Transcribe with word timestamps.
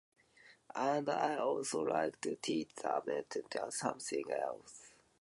And 0.73 1.07
I 1.09 1.35
also 1.37 1.81
like 1.81 2.19
to 2.21 2.35
teach 2.37 2.73
the 2.73 3.03
material 3.05 3.47
to 3.51 3.69
someone 3.71 4.31
else. 4.35 4.93